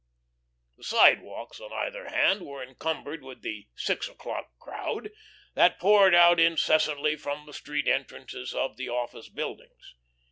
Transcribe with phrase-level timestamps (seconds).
[0.77, 5.11] The sidewalks on either hand were encumbered with the "six o'clock crowd"
[5.53, 9.93] that poured out incessantly from the street entrances of the office buildings.